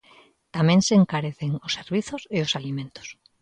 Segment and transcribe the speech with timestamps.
[0.55, 3.07] Tamén se encarecen os servizos e os alimentos.